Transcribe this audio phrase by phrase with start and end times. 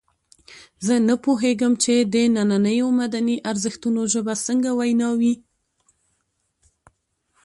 [0.85, 5.33] زه نه پوهېږم چې د نننیو مدني ارزښتونو ژبه څنګه وینا وي.